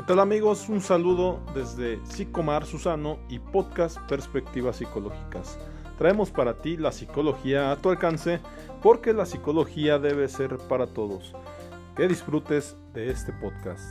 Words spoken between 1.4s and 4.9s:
desde Psicomar Susano y podcast Perspectivas